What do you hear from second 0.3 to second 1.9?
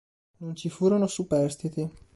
Non ci furono superstiti.